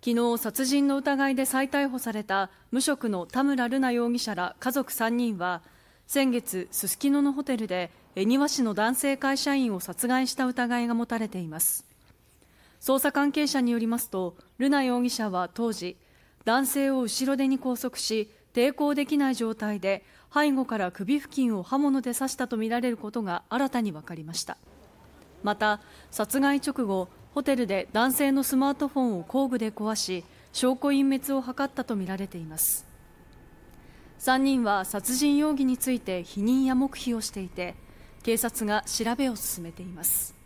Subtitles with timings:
[0.00, 5.60] 昨日殺人の疑いで再逮捕された無職の田村瑠奈容疑者ら家族3人は
[6.06, 11.84] 先月すすきののホテルで恵庭市の男性会社員を殺害した疑いが持たれています。
[12.80, 15.96] 捜査関係者によりますと瑠奈容疑者は当時
[16.44, 24.58] 男性を後ろ手に拘束し抵抗できない状態で背後から首付近を刃物で刺したとみられることが新たに分かりました。
[25.42, 25.80] また
[26.10, 32.86] 殺害直後ホテルで男性のスマートフォンを工具で壊し証拠隠滅を図ったとみられています。
[34.20, 37.76] 3人は殺人容疑について否認や黙秘をしていて
[38.22, 40.37] 警察が調べを進めています。